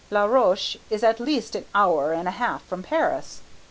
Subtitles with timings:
[0.09, 3.41] La Roche is at least an hour and a half from Paris.